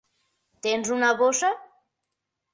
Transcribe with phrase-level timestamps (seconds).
[0.67, 1.53] Tens una bossa?